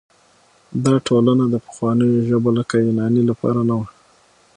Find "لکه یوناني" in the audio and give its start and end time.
2.59-3.21